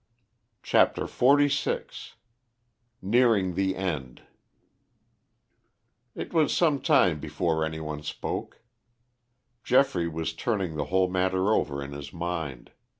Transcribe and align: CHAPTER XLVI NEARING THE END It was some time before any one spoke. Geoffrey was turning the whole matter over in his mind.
CHAPTER 0.63 1.03
XLVI 1.03 2.13
NEARING 3.03 3.53
THE 3.53 3.75
END 3.75 4.23
It 6.15 6.33
was 6.33 6.57
some 6.57 6.81
time 6.81 7.19
before 7.19 7.63
any 7.63 7.79
one 7.79 8.01
spoke. 8.01 8.63
Geoffrey 9.63 10.07
was 10.07 10.33
turning 10.33 10.75
the 10.75 10.85
whole 10.85 11.07
matter 11.11 11.53
over 11.53 11.83
in 11.83 11.91
his 11.91 12.11
mind. 12.11 12.71